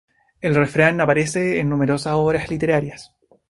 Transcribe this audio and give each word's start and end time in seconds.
El 0.39 0.55
refrán 0.55 0.99
aparece 0.99 1.59
en 1.59 1.69
numerosas 1.69 2.13
obras 2.15 2.49
literarias. 2.49 3.13